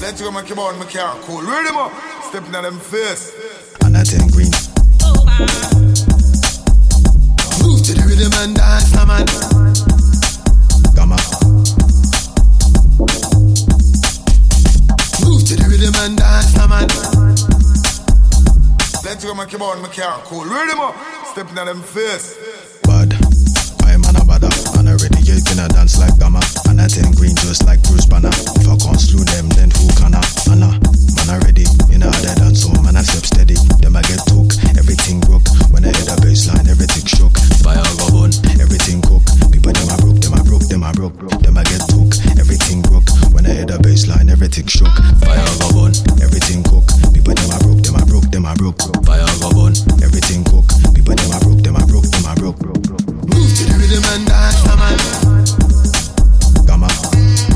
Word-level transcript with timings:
You 0.00 0.26
go 0.26 0.32
make 0.32 0.48
your 0.48 0.56
bone, 0.56 0.78
make 0.78 0.92
your 0.92 1.08
cool. 1.22 1.40
Ready, 1.40 1.72
mo? 1.72 1.90
Stepping 2.28 2.54
on 2.54 2.64
them 2.64 2.78
face. 2.78 3.32
And 3.84 3.96
I 3.96 4.02
ten 4.02 4.28
green. 4.28 4.50
Move 7.62 7.80
to 7.84 7.92
the 7.94 8.04
rhythm 8.04 8.32
and 8.42 8.56
dance, 8.56 8.92
man. 9.06 9.24
Gamma. 10.92 11.16
Move 15.24 15.44
to 15.48 15.56
the 15.56 15.66
rhythm 15.68 15.94
and 16.04 16.18
dance, 16.18 16.56
man. 16.68 16.88
Let 19.04 19.22
you 19.22 19.28
go 19.30 19.34
make 19.34 19.52
your 19.52 19.60
bone, 19.60 19.80
make 19.80 19.96
your 19.96 20.12
cool. 20.24 20.44
Ready, 20.44 20.74
mo? 20.76 20.92
Stepping 21.32 21.56
on 21.56 21.66
them 21.66 21.82
face. 21.82 22.36
Bad. 22.82 23.14
I 23.84 23.92
am 23.92 24.04
an 24.04 24.16
abada. 24.16 24.50
And 24.78 24.88
already 24.88 25.22
you 25.22 25.40
gonna 25.44 25.68
dance 25.68 25.98
like 25.98 26.18
Gamma. 26.18 26.49
And 26.80 26.88
I 26.88 26.96
ten 26.96 27.12
green 27.12 27.36
just 27.36 27.68
like 27.68 27.76
Bruce 27.84 28.08
Banner. 28.08 28.32
If 28.56 28.64
I 28.64 28.72
can't 28.80 28.96
slew 28.96 29.20
them, 29.20 29.52
then 29.52 29.68
who 29.68 29.84
can 30.00 30.16
I? 30.16 30.24
Anna. 30.48 30.80
Man 31.12 31.28
already 31.28 31.68
in 31.92 32.00
a 32.00 32.08
other 32.08 32.32
dance, 32.40 32.64
so 32.64 32.72
man 32.80 32.96
I 32.96 33.04
step 33.04 33.28
steady. 33.28 33.60
Then 33.84 33.92
I 33.92 34.00
get 34.08 34.24
took. 34.24 34.48
Everything 34.80 35.20
broke. 35.20 35.44
When 35.76 35.84
I 35.84 35.92
hit 35.92 36.08
the 36.08 36.16
baseline, 36.24 36.64
everything 36.72 37.04
shook. 37.04 37.36
Fire 37.60 37.84
go 38.00 38.24
on, 38.24 38.32
everything 38.56 39.04
cook. 39.04 39.20
People 39.52 39.76
them 39.76 39.92
I 39.92 39.96
broke, 40.00 40.24
them 40.24 40.32
I 40.32 40.40
broke, 40.40 40.64
them 40.72 40.80
I 40.80 40.92
broke. 40.96 41.20
Them 41.44 41.60
I 41.60 41.68
get 41.68 41.84
took. 41.84 42.16
Everything 42.40 42.80
broke. 42.80 43.12
When 43.36 43.44
I 43.44 43.60
hit 43.60 43.68
the 43.68 43.76
baseline, 43.84 44.32
everything 44.32 44.64
shook. 44.64 44.96
Fire 45.20 45.44
go 45.60 45.84
on, 45.84 45.92
everything 46.24 46.64
cook. 46.64 46.88
People 47.12 47.36
them 47.36 47.52
I 47.52 47.60
broke, 47.60 47.84
them 47.84 48.00
I 48.00 48.08
broke, 48.08 48.32
them 48.32 48.48
I 48.48 48.56
broke. 48.56 48.80
Fire 49.04 49.28
go 49.44 49.52
on, 49.68 49.76
everything 50.00 50.48
cook. 50.48 50.64
People 50.96 51.12
them 51.12 51.28
I 51.28 51.44
broke, 51.44 51.60
them 51.60 51.76
I 51.76 51.84
broke, 51.84 52.08
them 52.08 52.24
I 52.24 52.32
broke. 52.40 52.56
Move 53.28 53.52
to 53.52 53.62
the 53.68 53.76
rhythm 53.76 54.04
and 54.16 54.24
dance, 54.24 54.64
man. 54.64 55.59
Gamma. 56.80 57.49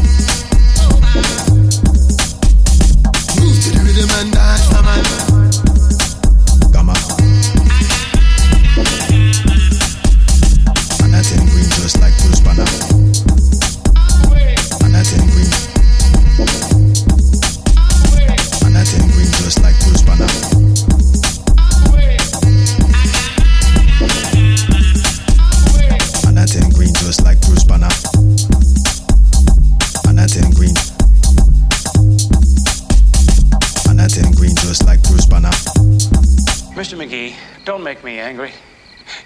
Angry. 38.25 38.53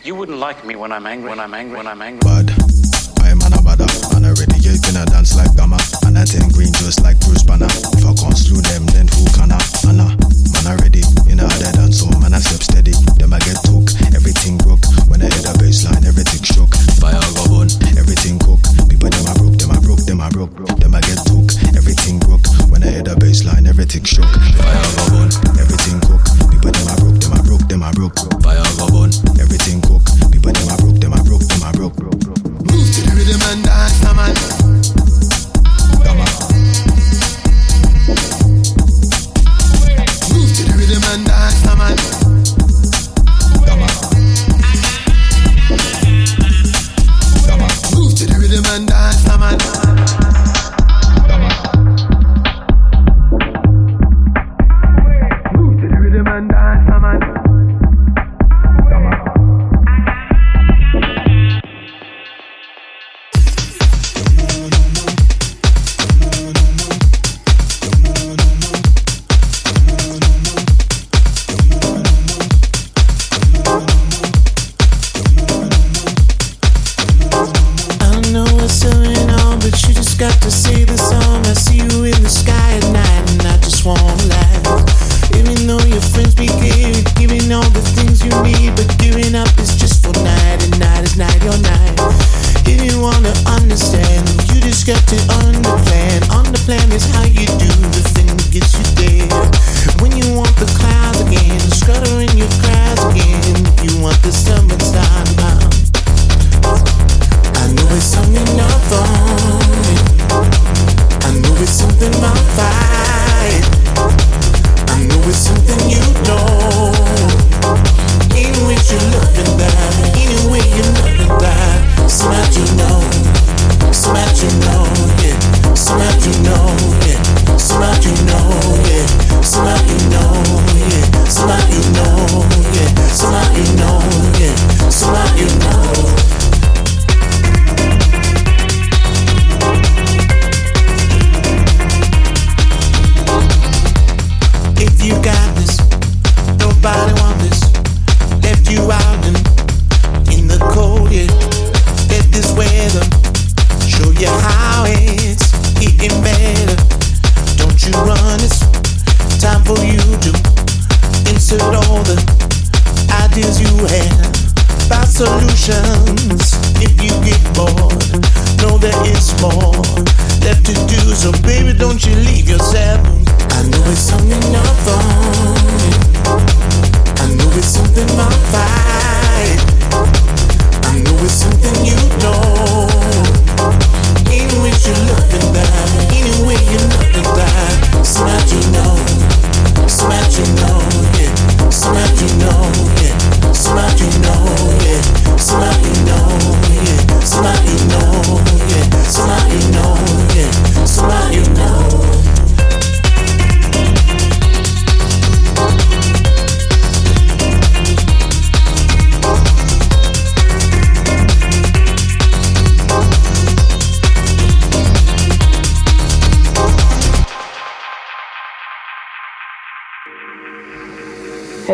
You 0.02 0.16
wouldn't 0.16 0.38
like 0.38 0.66
me 0.66 0.74
when 0.74 0.90
I'm 0.90 1.06
angry. 1.06 1.30
When 1.30 1.38
I'm 1.38 1.54
angry. 1.54 1.76
When 1.78 1.86
I'm 1.86 2.02
angry. 2.02 2.18
bad. 2.26 2.50
I 3.22 3.30
am 3.30 3.38
an 3.46 3.54
abada, 3.54 3.86
and 4.16 4.26
already 4.26 4.58
you 4.58 4.74
gonna 4.82 5.06
dance 5.06 5.36
like 5.38 5.54
Gamma. 5.54 5.78
And 6.02 6.18
I 6.18 6.24
ten 6.26 6.50
green 6.50 6.72
just 6.74 7.00
like 7.06 7.14
Bruce 7.20 7.44
Banner. 7.46 7.70
If 7.94 8.02
I 8.02 8.12
can't 8.18 8.36
slew 8.36 8.60
them, 8.60 8.86
then 8.90 9.06
who 9.06 9.22
can 9.38 9.54
I? 9.54 9.62
Anna, 9.86 10.10
man 10.50 10.66
already 10.66 11.06
in 11.30 11.38
a 11.38 11.46
other 11.46 11.72
dance, 11.78 12.02
so 12.02 12.10
man 12.18 12.34
I 12.34 12.42
step 12.42 12.58
steady. 12.58 12.90
Them 13.22 13.32
I 13.32 13.38
get 13.46 13.62
took, 13.62 13.86
everything 14.18 14.58
broke. 14.58 14.82
When 15.06 15.22
I 15.22 15.30
hit 15.30 15.46
the 15.46 15.54
baseline, 15.62 15.97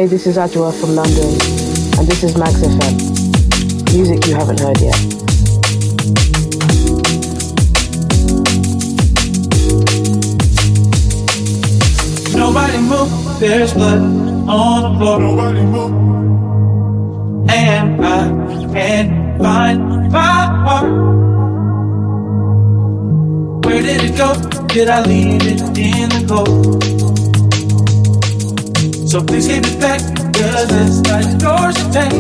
Hey, 0.05 0.11
this 0.11 0.27
is 0.27 0.37
Ajwa 0.37 0.71
from 0.79 0.95
London, 0.97 1.31
and 1.99 2.07
this 2.07 2.23
is 2.23 2.37
Max 2.37 2.57
FM. 2.57 2.95
Music 3.95 4.27
you 4.27 4.35
haven't 4.35 4.61
heard 4.61 4.79
yet. 4.79 5.01
Nobody 12.37 12.79
move, 12.83 13.41
there's 13.41 13.73
blood 13.73 14.03
on 14.47 14.93
the 14.93 14.99
floor. 14.99 15.21
Nobody 15.21 15.63
move. 15.63 15.93
And 17.49 18.05
I 18.05 18.29
can't 18.75 19.39
find 19.43 20.13
my 20.13 20.45
heart. 20.67 20.91
Where 23.65 23.81
did 23.81 24.05
it 24.05 24.19
go? 24.19 24.35
Did 24.67 24.89
I 24.91 25.01
leave 25.07 25.47
it 25.47 25.63
in 25.79 26.11
the 26.11 26.27
cold? 26.29 27.04
So 29.15 29.23
please 29.23 29.47
give 29.47 29.65
it 29.65 29.79
back, 29.79 30.01
cause 30.35 30.73
it's 30.73 30.99
not 31.07 31.23
yours 31.41 31.77
to 31.77 31.85
take. 31.95 32.13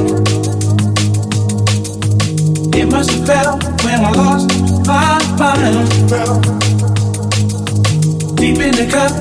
It 2.73 2.87
must 2.89 3.11
have 3.11 3.27
fell 3.27 3.59
when 3.83 4.05
I 4.05 4.13
lost 4.13 4.49
my 4.87 5.19
mind. 5.37 5.89
Deep 8.37 8.59
in 8.61 8.75
the 8.79 8.87
cup, 8.89 9.13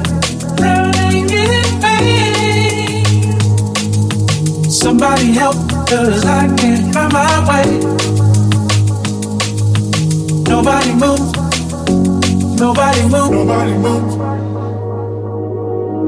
drowning 0.56 1.30
in 1.32 1.82
pain. 1.82 3.10
Somebody 4.70 5.32
help, 5.32 5.58
cause 5.90 6.26
I 6.26 6.56
can't 6.56 6.94
find 6.94 7.12
my 7.12 7.40
way. 7.50 7.80
Nobody 10.48 10.94
move, 10.94 11.34
nobody 12.60 13.02
move, 13.10 13.32
nobody 13.32 13.74
move, 13.80 14.18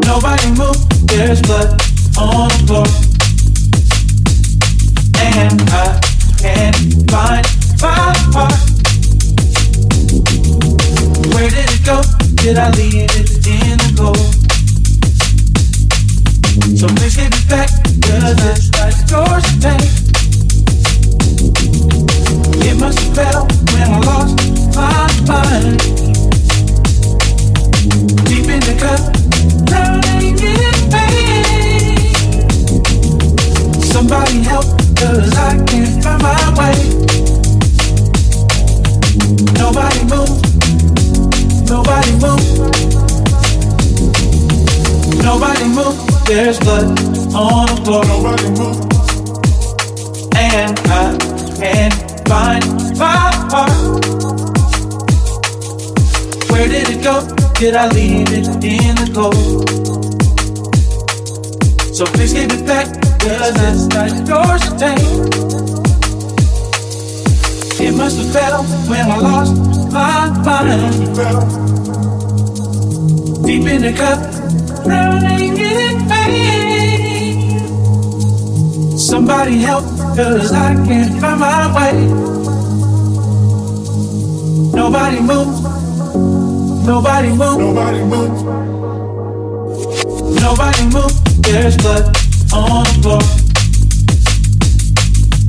nobody 0.05 0.51
move. 0.59 0.84
There's 1.07 1.41
blood 1.41 1.69
on 2.17 2.49
the 2.49 2.57
floor, 2.67 2.87
and 5.21 5.61
I 5.71 5.99
can't 6.37 6.75
find 7.09 7.45
my 7.81 8.13
heart. 8.33 8.59
Where 11.33 11.49
did 11.49 11.69
it 11.71 11.83
go? 11.85 12.01
Did 12.35 12.57
I 12.57 12.69
leave 12.71 13.09
it 13.15 13.47
in 13.47 13.77
the 13.79 13.91
cold? 13.97 14.17
So 16.77 16.87
please 16.87 17.15
give 17.15 17.31
it 17.31 17.47
back, 17.49 17.69
cause 18.03 18.39
it's 18.51 18.69
like 18.77 18.97
yours 19.09 19.43
to 19.43 19.55
take. 19.61 19.91
It 22.67 22.75
must 22.79 22.99
have 22.99 23.15
fell 23.15 23.47
when 23.71 23.87
I 23.89 23.99
lost 24.05 24.35
my 24.75 25.07
mind. 25.27 25.79
Deep 28.25 28.47
in 28.49 28.59
the 28.59 28.75
cup, 28.79 29.01
I 35.33 35.57
can't 35.65 36.03
find 36.03 36.21
my 36.21 36.37
way. 36.59 36.75
Nobody 39.57 40.05
nobody. 41.65 42.11
Nobody 45.23 45.65
there's 46.25 46.59
blood 46.59 46.85
on 47.35 47.67
the 47.67 47.75
floor. 47.83 48.05
And 50.35 50.79
I 50.89 51.17
can't 51.57 51.93
find 52.27 52.65
my 52.97 53.31
heart. 53.51 54.05
Where 56.51 56.67
did 56.67 56.89
it 56.89 57.03
go? 57.03 57.27
Did 57.55 57.75
I 57.75 57.87
leave 57.89 58.31
it 58.31 58.47
in 58.63 58.95
the 58.95 59.11
cold? 59.13 59.69
So 61.95 62.05
please 62.05 62.33
give 62.33 62.51
it 62.51 62.65
back. 62.65 63.04
Cause 63.25 63.57
it's 63.57 63.85
not 63.87 64.11
yours 64.27 64.61
to 64.61 64.71
take. 64.77 65.01
It 67.81 67.93
must 67.97 68.17
have 68.19 68.31
fell 68.31 68.63
when 68.87 69.09
I 69.09 69.17
lost 69.17 69.55
my 69.91 70.29
mind. 70.45 70.93
Deep 73.43 73.65
in 73.65 73.81
the 73.81 73.93
cup, 73.97 74.19
drowning 74.83 75.57
in 75.57 76.07
pain. 76.07 77.59
Somebody 78.95 79.57
help, 79.57 79.85
cause 80.15 80.51
I 80.51 80.75
can't 80.85 81.19
find 81.19 81.39
my 81.39 81.67
way. 81.75 81.95
Nobody 84.71 85.19
move, 85.19 85.63
nobody 86.85 87.29
move, 87.29 87.57
nobody 87.59 88.03
move, 88.03 88.43
nobody 90.39 90.83
move. 90.93 91.13
There's 91.41 91.75
blood 91.77 92.24
on 92.55 92.83
the 92.85 92.93
floor, 93.03 93.21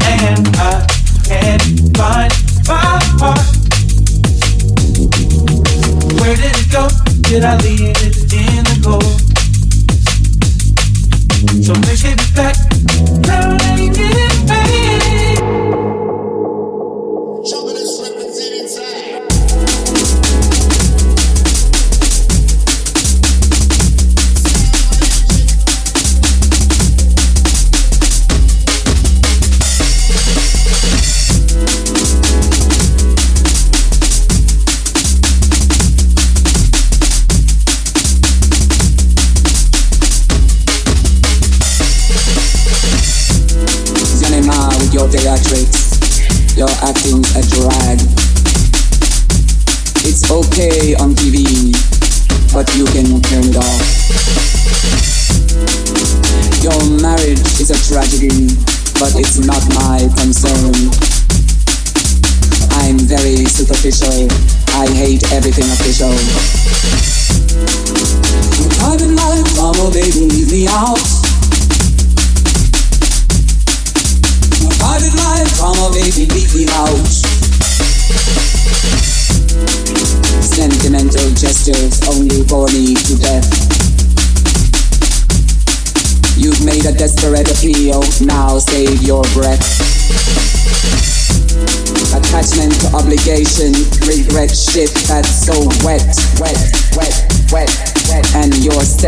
and 0.03 0.49
I 0.57 0.87
can't 1.25 1.63
find 1.97 2.33
my. 3.21 3.35
Where 6.21 6.37
did 6.37 6.57
it 6.57 6.69
go? 6.73 6.89
Did 7.23 7.45
I 7.45 7.57
leave 7.59 7.96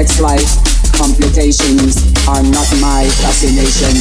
sex 0.05 0.21
life 0.21 0.93
complications 0.93 1.97
are 2.29 2.43
not 2.43 2.69
my 2.81 3.03
fascination. 3.19 3.95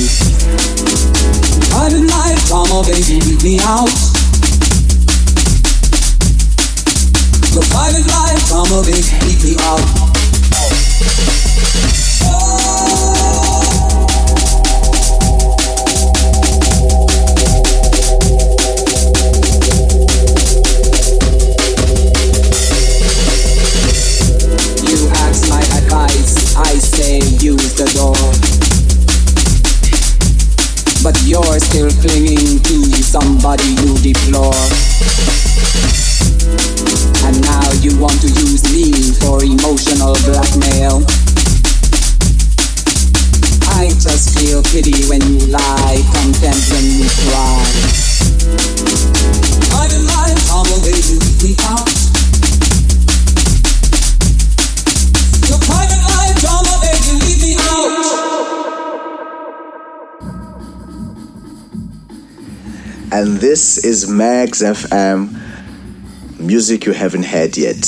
Private 1.71 2.05
life, 2.05 2.47
drama, 2.47 2.83
baby, 2.86 3.19
leave 3.21 3.43
me 3.43 3.60
out. 3.62 3.89
The 7.49 7.65
private 7.71 8.05
life, 8.13 8.47
drama, 8.47 8.83
baby, 8.86 9.10
leave 9.25 9.43
me 9.43 9.55
out. 9.62 11.46
I 26.57 26.73
say 26.81 27.19
use 27.37 27.77
the 27.77 27.85
door. 27.93 28.17
But 31.05 31.13
you're 31.29 31.59
still 31.61 31.93
clinging 32.01 32.57
to 32.65 32.77
somebody 33.05 33.77
you 33.85 33.93
deplore. 34.01 34.57
And 37.29 37.37
now 37.45 37.69
you 37.85 37.93
want 38.01 38.17
to 38.25 38.29
use 38.41 38.65
me 38.73 38.89
for 39.21 39.45
emotional 39.45 40.17
blackmail. 40.25 41.05
I 43.77 43.93
just 44.01 44.39
feel 44.39 44.63
pity 44.63 45.05
when 45.05 45.21
you 45.29 45.37
lie, 45.53 46.01
contempt 46.17 46.65
when 46.73 46.85
you 46.97 47.05
cry. 47.29 47.61
I've 49.77 49.89
been 49.93 50.05
lying 50.09 50.41
all 50.49 50.65
the 50.65 50.81
way 50.81 50.97
to 50.97 51.15
the 51.37 51.55
out. 51.69 51.96
and 63.17 63.38
this 63.38 63.84
is 63.84 64.08
Max 64.08 64.62
FM. 64.62 65.34
Music 66.39 66.86
you 66.86 66.93
haven't 66.93 67.25
heard 67.25 67.58
yet. 67.58 67.84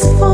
Transform. 0.00 0.29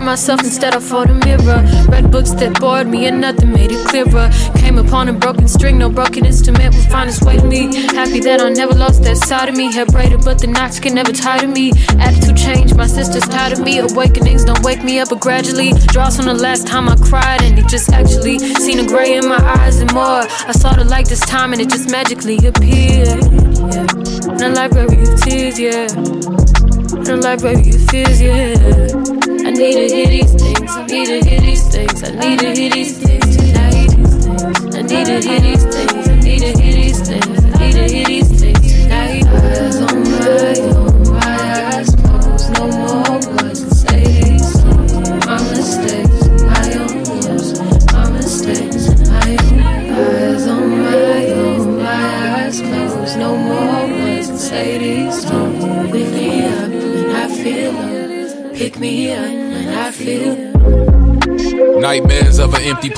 Myself 0.00 0.40
instead 0.40 0.74
I 0.74 0.80
fought 0.80 1.10
a 1.10 1.14
mirror. 1.14 1.62
Read 1.88 2.10
books 2.10 2.30
that 2.30 2.58
bored 2.58 2.86
me 2.86 3.06
and 3.06 3.20
nothing 3.20 3.52
made 3.52 3.70
it 3.70 3.86
clearer. 3.86 4.30
Came 4.56 4.78
upon 4.78 5.08
a 5.08 5.12
broken 5.12 5.46
string, 5.46 5.76
no 5.76 5.90
broken 5.90 6.24
instrument 6.24 6.74
would 6.74 6.86
find 6.86 7.10
its 7.10 7.20
way 7.22 7.36
to 7.36 7.44
me. 7.44 7.74
Happy 7.88 8.20
that 8.20 8.40
I 8.40 8.48
never 8.48 8.74
lost 8.74 9.02
that 9.02 9.18
side 9.18 9.50
of 9.50 9.56
me. 9.56 9.70
Hair 9.70 9.86
braided, 9.86 10.24
but 10.24 10.38
the 10.38 10.46
knots 10.46 10.80
can 10.80 10.94
never 10.94 11.12
tie 11.12 11.38
to 11.38 11.46
me. 11.46 11.72
Attitude 12.00 12.36
changed, 12.36 12.74
my 12.76 12.86
sister's 12.86 13.24
tired 13.24 13.52
of 13.52 13.60
me. 13.60 13.78
Awakenings 13.78 14.44
don't 14.44 14.62
wake 14.62 14.82
me 14.82 14.98
up, 14.98 15.10
but 15.10 15.20
gradually 15.20 15.72
draws 15.88 16.18
on 16.18 16.26
the 16.26 16.34
last 16.34 16.66
time 16.66 16.88
I 16.88 16.96
cried, 16.96 17.42
and 17.42 17.58
it 17.58 17.68
just 17.68 17.90
actually 17.90 18.38
seen 18.38 18.78
a 18.78 18.86
gray 18.86 19.16
in 19.16 19.28
my 19.28 19.40
eyes 19.60 19.80
and 19.80 19.92
more. 19.92 20.24
I 20.48 20.52
saw 20.52 20.72
the 20.72 20.84
light 20.84 21.08
this 21.08 21.20
time, 21.20 21.52
and 21.52 21.60
it 21.60 21.68
just 21.68 21.90
magically 21.90 22.38
appeared. 22.38 23.22
Yeah. 23.74 23.86
In 24.34 24.42
a 24.42 24.48
library 24.54 25.02
of 25.02 25.20
tears, 25.20 25.58
yeah. 25.58 25.86
In 27.04 27.10
a 27.10 27.16
library 27.16 27.70
of 27.70 27.84
fears, 27.90 28.22
yeah. 28.22 29.17
I 29.58 29.60
need 29.60 29.88
to 29.88 29.96
hear 29.96 30.06
these 30.06 30.34
things. 30.34 30.70
I 30.70 30.86
need 30.86 31.06
to 31.06 31.28
hear 31.28 31.40
these 31.40 31.66
things. 31.66 32.02
I 32.04 32.10
need 32.12 32.38
to 32.38 32.54
hear 32.54 32.70
these 32.70 32.96
things 32.96 33.36
tonight. 33.36 33.90
I 34.76 34.82
need 34.82 35.06
to 35.06 35.20
hear 35.20 35.40
these 35.40 35.64
things. 35.64 35.97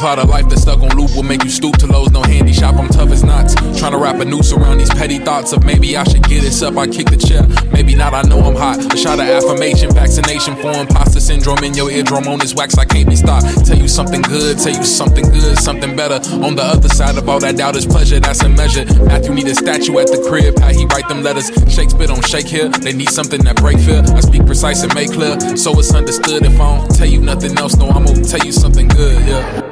Plot 0.00 0.18
of 0.18 0.30
life 0.30 0.48
that's 0.48 0.62
stuck 0.62 0.80
on 0.80 0.88
loop 0.96 1.14
will 1.14 1.22
make 1.22 1.44
you 1.44 1.50
stoop 1.50 1.76
to 1.76 1.86
lows. 1.86 2.10
No 2.10 2.22
handy 2.22 2.54
shop, 2.54 2.76
I'm 2.76 2.88
tough 2.88 3.10
as 3.10 3.22
knots. 3.22 3.54
Trying 3.78 3.92
to 3.92 3.98
wrap 3.98 4.18
a 4.18 4.24
noose 4.24 4.50
around 4.50 4.78
these 4.78 4.88
petty 4.88 5.18
thoughts 5.18 5.52
of 5.52 5.62
maybe 5.62 5.94
I 5.94 6.04
should 6.04 6.22
get 6.22 6.40
this 6.40 6.62
up. 6.62 6.78
I 6.78 6.86
kick 6.86 7.10
the 7.10 7.18
chair, 7.18 7.44
maybe 7.70 7.94
not. 7.94 8.14
I 8.14 8.22
know 8.22 8.40
I'm 8.40 8.56
hot. 8.56 8.78
A 8.94 8.96
shot 8.96 9.20
of 9.20 9.28
affirmation, 9.28 9.92
vaccination 9.92 10.56
for 10.56 10.72
imposter 10.72 11.20
syndrome 11.20 11.62
in 11.64 11.74
your 11.74 11.90
eardrum 11.90 12.26
on 12.28 12.38
this 12.38 12.54
wax. 12.54 12.78
I 12.78 12.86
can't 12.86 13.10
be 13.10 13.14
stopped. 13.14 13.66
Tell 13.66 13.76
you 13.76 13.88
something 13.88 14.22
good, 14.22 14.58
tell 14.58 14.74
you 14.74 14.84
something 14.84 15.28
good, 15.28 15.58
something 15.58 15.94
better. 15.94 16.18
On 16.40 16.56
the 16.56 16.64
other 16.64 16.88
side 16.88 17.18
of 17.18 17.28
all 17.28 17.40
that 17.40 17.58
doubt 17.58 17.76
is 17.76 17.84
pleasure. 17.84 18.20
That's 18.20 18.42
a 18.42 18.48
measure. 18.48 18.86
Matthew 19.04 19.34
need 19.34 19.48
a 19.48 19.54
statue 19.54 19.98
at 19.98 20.06
the 20.06 20.24
crib. 20.26 20.58
How 20.60 20.72
he 20.72 20.86
write 20.86 21.08
them 21.08 21.22
letters. 21.22 21.52
Shakespeare 21.68 22.06
don't 22.06 22.26
shake 22.26 22.48
here. 22.48 22.70
They 22.70 22.94
need 22.94 23.10
something 23.10 23.44
that 23.44 23.56
break 23.56 23.78
fear. 23.78 24.02
I 24.16 24.20
speak 24.20 24.46
precise 24.46 24.82
and 24.82 24.94
make 24.94 25.12
clear, 25.12 25.38
so 25.58 25.78
it's 25.78 25.92
understood. 25.92 26.46
If 26.46 26.58
I 26.58 26.78
don't 26.78 26.88
tell 26.94 27.08
you 27.08 27.20
nothing 27.20 27.58
else, 27.58 27.76
no, 27.76 27.90
I'm 27.90 28.06
gonna 28.06 28.24
tell 28.24 28.44
you 28.46 28.52
something 28.52 28.88
good. 28.88 29.28
Yeah. 29.28 29.69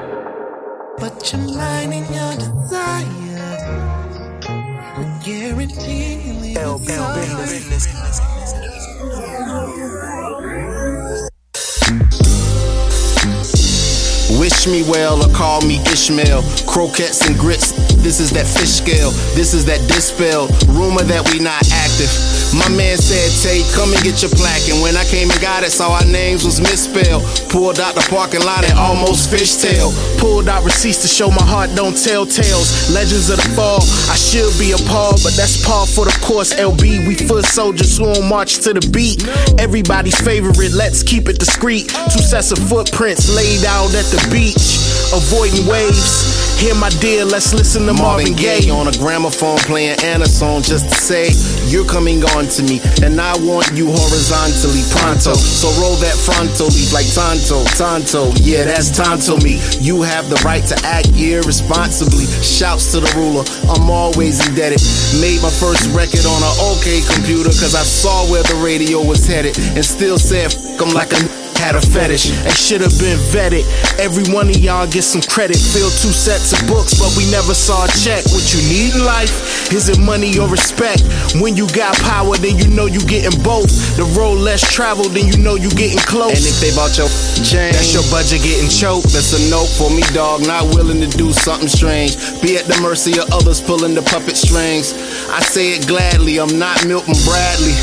Wish 14.40 14.66
me 14.66 14.82
well 14.90 15.22
or 15.22 15.32
call 15.32 15.60
me 15.62 15.78
Ishmael. 15.86 16.42
Croquettes 16.66 17.28
and 17.28 17.38
grits, 17.38 17.70
this 18.02 18.18
is 18.18 18.30
that 18.32 18.46
fish 18.46 18.70
scale. 18.70 19.10
This 19.34 19.54
is 19.54 19.64
that 19.66 19.78
dispel. 19.86 20.48
Rumor 20.66 21.02
that 21.02 21.30
we 21.30 21.38
not 21.38 21.62
active. 21.70 22.37
My 22.56 22.68
man 22.72 22.96
said, 22.96 23.28
Tay, 23.44 23.60
come 23.76 23.92
and 23.92 24.00
get 24.00 24.22
your 24.22 24.32
plaque. 24.32 24.68
And 24.72 24.80
when 24.80 24.96
I 24.96 25.04
came 25.04 25.30
and 25.30 25.40
got 25.40 25.64
it, 25.64 25.70
saw 25.70 25.92
our 25.92 26.04
names 26.04 26.44
was 26.44 26.60
misspelled. 26.60 27.22
Pulled 27.50 27.80
out 27.80 27.94
the 27.94 28.06
parking 28.08 28.40
lot 28.40 28.64
and 28.64 28.78
almost 28.78 29.28
fishtail. 29.28 29.92
Pulled 30.18 30.48
out 30.48 30.64
receipts 30.64 31.02
to 31.02 31.08
show 31.08 31.28
my 31.28 31.44
heart 31.44 31.70
don't 31.74 31.96
tell 31.96 32.24
tales. 32.24 32.88
Legends 32.92 33.28
of 33.28 33.36
the 33.36 33.48
fall, 33.52 33.84
I 34.08 34.16
should 34.16 34.48
be 34.58 34.72
appalled, 34.72 35.20
but 35.22 35.36
that's 35.36 35.60
par 35.64 35.86
for 35.86 36.04
the 36.04 36.16
course. 36.24 36.54
LB, 36.54 37.06
we 37.06 37.14
foot 37.14 37.44
soldiers 37.44 37.98
who 37.98 38.06
on 38.08 38.28
march 38.28 38.58
to 38.64 38.72
the 38.72 38.84
beat. 38.92 39.26
Everybody's 39.60 40.18
favorite, 40.20 40.72
let's 40.72 41.02
keep 41.02 41.28
it 41.28 41.38
discreet. 41.38 41.88
Two 41.88 42.24
sets 42.24 42.52
of 42.52 42.58
footprints 42.58 43.28
laid 43.28 43.64
out 43.64 43.92
at 43.92 44.08
the 44.08 44.20
beach, 44.32 44.80
avoiding 45.12 45.66
waves. 45.66 46.37
Here 46.58 46.74
My 46.74 46.90
Dear, 46.98 47.24
let's 47.24 47.54
listen 47.54 47.86
to 47.86 47.94
Marvin 47.94 48.34
Gaye 48.34 48.68
on 48.68 48.88
a 48.88 48.92
gramophone 48.98 49.58
playing 49.58 49.94
Anna 50.02 50.26
song 50.26 50.60
just 50.60 50.90
to 50.90 50.94
say 50.98 51.30
you're 51.70 51.86
coming 51.86 52.24
on 52.34 52.48
to 52.58 52.64
me, 52.64 52.80
and 53.00 53.20
I 53.20 53.38
want 53.46 53.70
you 53.78 53.86
horizontally 53.86 54.82
pronto. 54.90 55.38
So 55.38 55.70
roll 55.78 55.94
that 56.02 56.18
frontal 56.18 56.66
leaf 56.66 56.90
like 56.92 57.06
Tonto, 57.14 57.62
Tonto. 57.78 58.34
Yeah, 58.42 58.64
that's 58.64 58.90
Tonto 58.90 59.38
me. 59.38 59.62
You 59.78 60.02
have 60.02 60.30
the 60.30 60.42
right 60.42 60.66
to 60.66 60.76
act 60.82 61.14
irresponsibly. 61.14 62.26
Shouts 62.42 62.90
to 62.90 62.98
the 63.06 63.12
ruler, 63.14 63.46
I'm 63.70 63.88
always 63.88 64.42
indebted. 64.42 64.82
Made 65.22 65.38
my 65.38 65.54
first 65.54 65.86
record 65.94 66.26
on 66.26 66.42
an 66.42 66.54
OK 66.74 67.06
computer, 67.06 67.54
cause 67.54 67.78
I 67.78 67.86
saw 67.86 68.26
where 68.34 68.42
the 68.42 68.58
radio 68.58 68.98
was 68.98 69.24
headed, 69.24 69.54
and 69.78 69.84
still 69.84 70.18
said, 70.18 70.50
F 70.50 70.58
I'm 70.82 70.90
like 70.90 71.14
a 71.14 71.47
had 71.58 71.74
a 71.74 71.82
fetish 71.82 72.30
and 72.46 72.54
should 72.54 72.80
have 72.80 72.94
been 73.02 73.18
vetted. 73.34 73.66
Every 73.98 74.22
one 74.30 74.48
of 74.48 74.56
y'all 74.56 74.86
get 74.86 75.02
some 75.02 75.20
credit. 75.20 75.58
Fill 75.58 75.90
two 75.90 76.14
sets 76.14 76.54
of 76.54 76.62
books, 76.70 76.94
but 76.94 77.10
we 77.18 77.26
never 77.34 77.52
saw 77.52 77.84
a 77.84 77.90
check. 77.98 78.22
What 78.30 78.46
you 78.54 78.62
need 78.70 78.94
in 78.94 79.02
life? 79.04 79.74
Is 79.74 79.90
it 79.90 79.98
money 79.98 80.38
or 80.38 80.46
respect? 80.48 81.02
When 81.42 81.58
you 81.58 81.66
got 81.74 81.98
power, 82.06 82.38
then 82.38 82.56
you 82.56 82.70
know 82.70 82.86
you 82.86 83.02
getting 83.04 83.34
both. 83.42 83.68
The 83.98 84.06
road 84.14 84.38
less 84.38 84.62
traveled, 84.62 85.18
then 85.18 85.26
you 85.26 85.36
know 85.36 85.58
you 85.58 85.68
getting 85.74 85.98
close. 85.98 86.38
And 86.38 86.46
if 86.46 86.62
they 86.62 86.70
bought 86.78 86.94
your 86.94 87.10
chain, 87.42 87.74
that's 87.74 87.92
your 87.92 88.06
budget 88.06 88.46
getting 88.46 88.70
choked. 88.70 89.10
That's 89.10 89.34
a 89.34 89.42
note 89.50 89.68
for 89.74 89.90
me, 89.90 90.06
dog. 90.14 90.46
Not 90.46 90.70
willing 90.78 91.02
to 91.02 91.10
do 91.18 91.34
something 91.34 91.68
strange. 91.68 92.14
Be 92.40 92.56
at 92.56 92.70
the 92.70 92.78
mercy 92.80 93.18
of 93.18 93.26
others 93.34 93.60
pulling 93.60 93.98
the 93.98 94.02
puppet 94.06 94.38
strings. 94.38 94.94
I 95.26 95.42
say 95.42 95.74
it 95.74 95.90
gladly, 95.90 96.38
I'm 96.38 96.54
not 96.58 96.86
Milton 96.86 97.18
Bradley. 97.26 97.74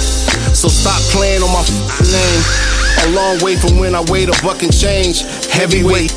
So 0.55 0.71
stop 0.71 1.01
playing 1.11 1.43
on 1.43 1.51
my 1.51 1.65
name. 2.07 2.84
A 3.03 3.09
long 3.11 3.39
way 3.43 3.55
from 3.55 3.77
when 3.77 3.93
I 3.95 4.01
weighed 4.09 4.29
a 4.29 4.37
buck 4.41 4.63
and 4.63 4.73
change. 4.73 5.21
Heavyweight. 5.51 6.13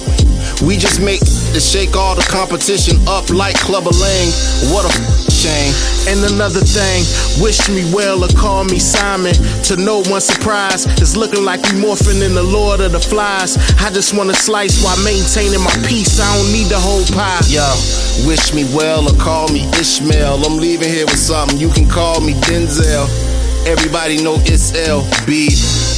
We 0.63 0.77
just 0.77 1.01
make 1.01 1.21
to 1.21 1.61
shake 1.61 1.95
all 1.97 2.15
the 2.15 2.27
competition 2.31 2.97
up 3.07 3.31
like 3.31 3.57
Club 3.59 3.85
Lang. 3.87 4.29
What 4.73 4.85
a 4.87 4.93
f- 4.93 5.31
shame. 5.31 5.73
And 6.09 6.19
another 6.33 6.61
thing, 6.61 7.05
wish 7.43 7.69
me 7.69 7.85
well 7.93 8.25
or 8.25 8.29
call 8.29 8.65
me 8.65 8.79
Simon. 8.79 9.35
To 9.69 9.77
no 9.77 10.03
one's 10.07 10.25
surprise, 10.25 10.87
it's 11.01 11.17
looking 11.17 11.45
like 11.45 11.63
we 11.63 11.79
morphing 11.79 12.25
in 12.25 12.35
the 12.35 12.43
Lord 12.43 12.81
of 12.81 12.93
the 12.93 13.01
Flies. 13.01 13.57
I 13.79 13.91
just 13.91 14.17
want 14.17 14.31
to 14.31 14.37
slice 14.37 14.83
while 14.83 14.99
maintaining 15.05 15.63
my 15.63 15.75
peace. 15.87 16.19
I 16.19 16.27
don't 16.37 16.51
need 16.53 16.67
the 16.69 16.79
whole 16.81 17.05
pie. 17.15 17.41
Yo, 17.47 17.67
wish 18.27 18.55
me 18.55 18.65
well 18.75 19.07
or 19.07 19.17
call 19.21 19.49
me 19.49 19.69
Ishmael. 19.79 20.45
I'm 20.45 20.57
leaving 20.59 20.89
here 20.89 21.07
with 21.07 21.19
something. 21.19 21.59
You 21.59 21.69
can 21.71 21.89
call 21.89 22.21
me 22.21 22.33
Denzel. 22.49 23.07
Everybody 23.67 24.23
know 24.23 24.37
it's 24.47 24.73
LB. 24.73 25.98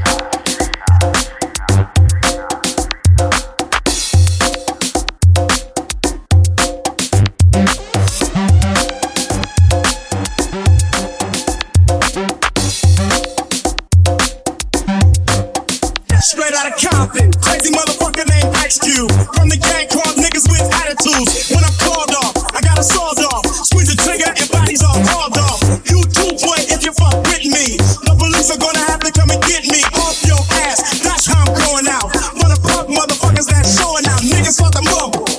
them. 34.83 35.30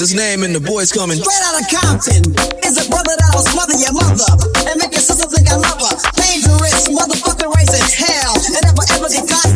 is 0.00 0.10
his 0.10 0.14
name, 0.14 0.44
and 0.44 0.54
the 0.54 0.60
boy's 0.60 0.92
coming. 0.92 1.18
Straight 1.18 1.42
out 1.42 1.58
of 1.58 1.66
Compton 1.74 2.22
is 2.62 2.78
a 2.78 2.88
brother 2.88 3.14
that'll 3.18 3.42
smother 3.42 3.74
your 3.74 3.92
mother 3.92 4.30
and 4.70 4.78
make 4.78 4.92
your 4.92 5.02
sister 5.02 5.26
think 5.26 5.50
I 5.50 5.56
love 5.58 5.74
her. 5.74 5.94
Dangerous 6.14 6.86
motherfucking 6.86 7.50
racist 7.50 7.98
hell, 7.98 8.34
and 8.38 8.62
never 8.62 8.82
ever 8.94 9.08
get 9.10 9.28
caught. 9.28 9.47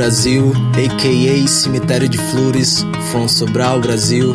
Brasil, 0.00 0.54
a.k.a. 0.78 1.46
Cemitério 1.46 2.08
de 2.08 2.16
Flores, 2.16 2.82
from 3.12 3.28
Sobral, 3.28 3.82
Brasil, 3.82 4.34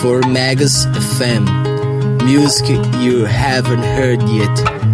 for 0.00 0.26
Megas 0.26 0.86
FM. 0.86 1.44
Music 2.24 2.66
you 2.98 3.24
haven't 3.24 3.84
heard 3.84 4.20
yet. 4.28 4.91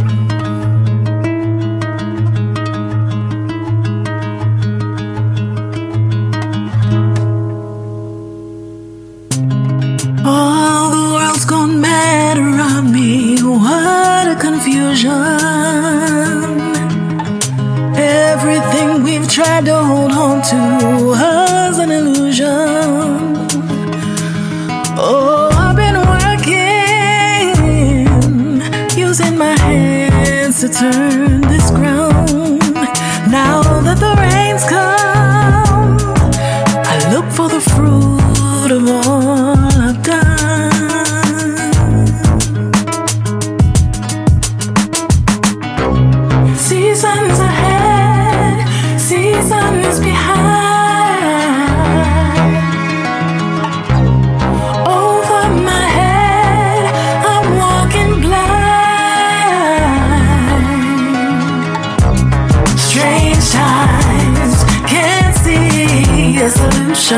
声 66.98 67.16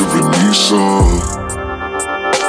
of 0.00 0.14
a 0.14 0.22
Nissan. 0.34 1.44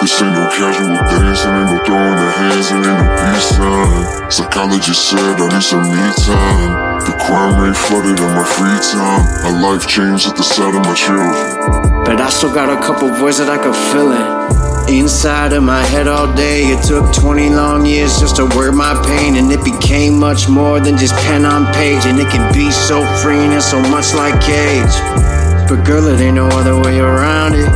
This 0.02 0.22
ain't 0.22 0.34
no 0.34 0.46
casual 0.50 0.93
dancing, 0.93 1.52
ain't 1.52 1.72
no 1.72 1.78
throwing 1.86 2.16
the 2.16 2.30
hands, 2.38 2.72
and 2.72 2.86
ain't 2.86 3.00
no 3.00 3.08
peace 3.18 3.50
sign. 3.56 4.32
Psychologist 4.32 5.10
said 5.10 5.39
I 5.39 5.48
need 5.50 5.64
some 5.64 5.82
me 5.82 6.06
time. 6.26 6.72
The 7.06 7.14
crime 7.26 7.62
rate 7.64 7.78
flooded 7.78 8.20
in 8.20 8.32
my 8.36 8.43
free 8.43 8.80
time. 8.93 9.24
My 9.43 9.54
life 9.62 9.88
changed 9.88 10.28
at 10.28 10.36
the 10.36 10.43
sight 10.43 10.76
of 10.76 10.84
my 10.86 10.93
children. 10.93 12.04
But 12.06 12.22
I 12.22 12.30
still 12.30 12.54
got 12.54 12.70
a 12.70 12.80
couple 12.82 13.10
boys 13.10 13.38
that 13.38 13.50
I 13.50 13.58
could 13.58 13.76
fill 13.91 14.12
in. 14.12 15.00
Inside 15.00 15.54
of 15.54 15.64
my 15.64 15.82
head 15.82 16.08
all 16.08 16.32
day, 16.36 16.66
it 16.66 16.84
took 16.84 17.12
20 17.14 17.50
long 17.50 17.86
years 17.86 18.20
just 18.20 18.36
to 18.36 18.46
word 18.56 18.74
my 18.76 18.93
pain, 19.08 19.36
and 19.36 19.52
it 19.52 19.64
became 19.64 20.20
much 20.20 20.48
more 20.48 20.80
than 20.80 20.98
just 20.98 21.16
pen 21.26 21.46
on 21.46 21.66
page. 21.74 22.06
And 22.06 22.20
it 22.20 22.28
can 22.30 22.54
be 22.54 22.70
so 22.70 23.04
freeing 23.24 23.54
and 23.54 23.64
so 23.64 23.82
much 23.82 24.14
like 24.14 24.39
cage. 24.41 25.45
But 25.68 25.84
girl, 25.84 26.07
it 26.07 26.22
ain't 26.22 26.36
no 26.36 26.47
other 26.47 26.80
way 26.80 26.99
around 26.99 27.55
it. 27.55 27.68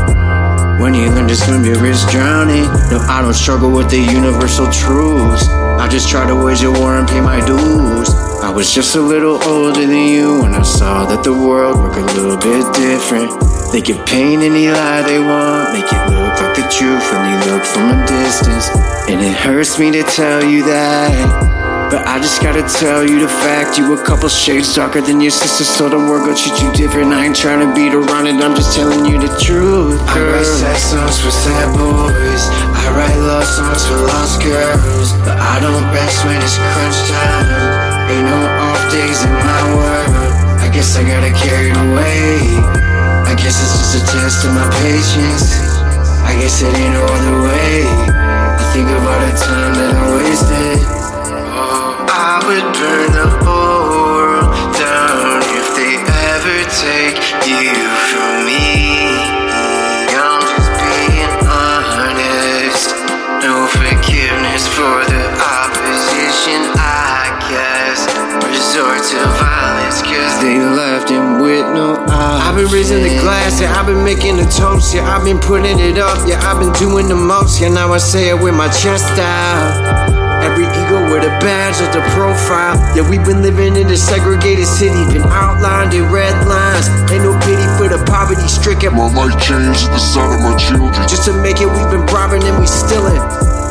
When 0.79 0.93
you 0.93 1.09
learn 1.09 1.27
to 1.27 1.35
swim, 1.35 1.65
your 1.65 1.81
risk 1.81 2.09
drowning. 2.11 2.65
No, 2.91 2.99
I 3.09 3.21
don't 3.21 3.33
struggle 3.33 3.71
with 3.71 3.89
the 3.89 3.97
universal 3.97 4.69
truths. 4.71 5.49
I 5.49 5.87
just 5.89 6.07
try 6.07 6.27
to 6.27 6.35
wage 6.35 6.61
a 6.61 6.71
war 6.71 6.97
and 6.97 7.07
pay 7.07 7.19
my 7.19 7.43
dues. 7.45 8.09
I 8.41 8.51
was 8.51 8.73
just 8.73 8.95
a 8.95 9.01
little 9.01 9.41
older 9.43 9.85
than 9.85 10.07
you 10.07 10.41
when 10.41 10.53
I 10.53 10.61
saw 10.61 11.05
that 11.07 11.23
the 11.23 11.33
world 11.33 11.79
worked 11.79 11.97
a 11.97 12.05
little 12.13 12.37
bit 12.37 12.63
different. 12.73 13.31
They 13.71 13.81
can 13.81 14.05
paint 14.05 14.43
any 14.43 14.69
lie 14.69 15.01
they 15.01 15.19
want, 15.19 15.73
make 15.73 15.91
it 15.91 16.05
look 16.09 16.39
like 16.39 16.55
the 16.55 16.67
truth 16.69 17.03
when 17.11 17.25
you 17.31 17.51
look 17.51 17.65
from 17.65 17.89
a 17.89 18.05
distance. 18.07 18.69
And 19.09 19.19
it 19.19 19.35
hurts 19.35 19.77
me 19.79 19.91
to 19.91 20.03
tell 20.03 20.43
you 20.43 20.63
that. 20.63 21.58
But 21.89 22.05
I 22.05 22.21
just 22.21 22.37
gotta 22.37 22.61
tell 22.61 23.01
you 23.01 23.17
the 23.17 23.27
fact 23.41 23.81
you 23.81 23.97
a 23.97 24.05
couple 24.05 24.29
shades 24.29 24.77
darker 24.77 25.01
than 25.01 25.17
your 25.17 25.33
sister, 25.33 25.65
so 25.65 25.89
the 25.89 25.97
world 25.97 26.29
gon' 26.29 26.37
treat 26.37 26.53
you 26.61 26.69
different. 26.77 27.09
I 27.09 27.25
ain't 27.25 27.35
trying 27.35 27.65
to 27.65 27.69
beat 27.73 27.97
around 27.97 28.29
it, 28.29 28.37
I'm 28.37 28.53
just 28.53 28.77
telling 28.77 29.09
you 29.09 29.17
the 29.17 29.33
truth. 29.41 29.97
Girl. 30.13 30.37
I 30.37 30.37
write 30.37 30.45
sad 30.45 30.77
songs 30.77 31.17
for 31.17 31.33
sad 31.33 31.73
boys. 31.73 32.43
I 32.77 32.93
write 32.93 33.17
love 33.25 33.41
songs 33.41 33.89
for 33.89 33.97
lost 34.05 34.37
girls. 34.37 35.17
But 35.25 35.41
I 35.41 35.57
don't 35.65 35.81
rest 35.89 36.21
when 36.29 36.37
it's 36.37 36.61
crunch 36.61 36.99
time. 37.09 37.49
Ain't 38.05 38.21
no 38.21 38.37
off 38.37 38.81
days 38.93 39.25
in 39.25 39.33
my 39.33 39.61
world. 39.73 40.13
I 40.61 40.69
guess 40.69 40.93
I 40.93 41.01
gotta 41.01 41.33
carry 41.41 41.73
the 41.73 41.85
weight. 41.97 42.69
I 43.25 43.33
guess 43.33 43.57
it's 43.57 43.73
just 43.81 43.97
a 43.97 44.01
test 44.13 44.45
of 44.45 44.53
my 44.53 44.69
patience. 44.85 45.57
I 46.21 46.37
guess 46.37 46.61
it 46.61 46.69
ain't 46.69 46.93
no 46.93 47.01
other 47.01 47.49
way. 47.49 47.81
I 48.13 48.63
think 48.77 48.93
about 48.93 49.25
the 49.25 49.33
time 49.41 49.73
that 49.73 49.89
I 49.89 50.05
wasted. 50.21 50.98
Would 52.49 52.73
burn 52.81 53.11
the 53.13 53.29
whole 53.45 53.93
world 53.93 54.49
down 54.73 55.37
if 55.53 55.69
they 55.77 56.01
ever 56.01 56.59
take 56.81 57.21
you 57.45 57.77
from 58.09 58.41
me. 58.41 59.05
I'm 60.17 60.41
just 60.49 60.73
being 60.81 61.29
honest. 61.45 62.89
No 63.45 63.69
forgiveness 63.69 64.65
for 64.65 64.97
the 65.13 65.29
opposition, 65.37 66.73
I 66.73 67.37
guess. 67.53 68.09
Resort 68.41 68.97
to 69.13 69.21
violence 69.37 70.01
cause 70.01 70.41
they 70.41 70.57
left 70.57 71.07
him 71.07 71.41
with 71.43 71.69
no 71.75 71.97
eyes. 72.09 72.41
I've 72.49 72.55
been 72.55 72.71
raising 72.73 73.03
the 73.03 73.13
glass, 73.21 73.61
yeah, 73.61 73.79
I've 73.79 73.85
been 73.85 74.03
making 74.03 74.37
the 74.37 74.45
toast, 74.45 74.95
yeah, 74.95 75.05
I've 75.05 75.23
been 75.23 75.37
putting 75.37 75.77
it 75.77 75.99
up, 75.99 76.17
yeah, 76.27 76.39
I've 76.41 76.59
been 76.59 76.73
doing 76.73 77.09
the 77.09 77.15
most, 77.15 77.61
yeah, 77.61 77.69
now 77.69 77.93
I 77.93 77.99
say 77.99 78.29
it 78.29 78.41
with 78.41 78.55
my 78.55 78.69
chest 78.69 79.19
out. 79.19 80.18
Every 80.41 80.65
ego 80.65 81.11
with 81.11 81.23
a 81.23 81.33
badge 81.43 81.79
of 81.83 81.91
the 81.93 82.01
profile. 82.15 82.77
Yeah, 82.95 83.07
we've 83.09 83.23
been 83.23 83.41
living 83.41 83.75
in 83.75 83.87
a 83.87 83.97
segregated 83.97 84.67
city, 84.67 84.99
been 85.11 85.27
outlined 85.27 85.93
in 85.93 86.09
red 86.11 86.35
lines. 86.47 86.87
Ain't 87.11 87.23
no 87.23 87.33
pity 87.43 87.67
for 87.77 87.87
the 87.87 88.03
poverty 88.07 88.47
stricken. 88.47 88.95
My 88.95 89.11
life 89.11 89.35
changed 89.41 89.87
at 89.87 89.91
the 89.91 89.99
sight 89.99 90.33
of 90.33 90.41
my 90.41 90.55
children. 90.57 90.91
Just 91.07 91.25
to 91.25 91.33
make 91.33 91.61
it, 91.61 91.67
we've 91.67 91.91
been 91.91 92.05
robbing 92.07 92.43
and 92.43 92.59
we 92.59 92.67
stealing. 92.67 93.21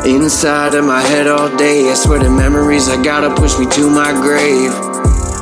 Inside 0.05 0.75
of 0.75 0.85
my 0.85 1.01
head 1.01 1.27
all 1.27 1.55
day, 1.57 1.91
I 1.91 1.93
swear 1.93 2.19
the 2.19 2.29
memories 2.29 2.87
I 2.87 3.01
gotta 3.01 3.33
push 3.35 3.57
me 3.59 3.65
to 3.65 3.89
my 3.89 4.13
grave. 4.13 4.88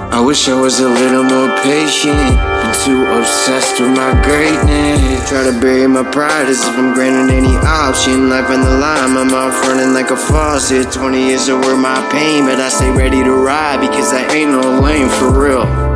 I 0.09 0.21
wish 0.21 0.47
I 0.47 0.59
was 0.59 0.79
a 0.79 0.89
little 0.89 1.23
more 1.23 1.49
patient. 1.61 2.15
Been 2.15 2.73
too 2.85 3.05
obsessed 3.17 3.79
with 3.79 3.91
my 3.91 4.11
greatness. 4.23 5.29
Try 5.29 5.43
to 5.43 5.59
bury 5.59 5.87
my 5.87 6.03
pride 6.03 6.47
as 6.47 6.65
if 6.65 6.77
I'm 6.77 6.93
granted 6.93 7.33
any 7.33 7.55
option. 7.57 8.29
Life 8.29 8.49
on 8.49 8.61
the 8.61 8.77
line, 8.79 9.13
my 9.13 9.23
mouth 9.23 9.53
running 9.67 9.93
like 9.93 10.09
a 10.09 10.17
faucet. 10.17 10.91
20 10.91 11.27
years 11.27 11.45
to 11.47 11.55
work 11.55 11.77
my 11.77 11.99
pain, 12.11 12.45
but 12.45 12.59
I 12.59 12.69
stay 12.69 12.91
ready 12.91 13.23
to 13.23 13.31
ride 13.31 13.81
because 13.81 14.13
I 14.13 14.23
ain't 14.33 14.51
no 14.51 14.79
lame 14.79 15.09
for 15.09 15.29
real. 15.29 15.86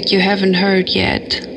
Music 0.00 0.12
you 0.12 0.20
haven't 0.20 0.54
heard 0.54 0.88
yet. 0.94 1.49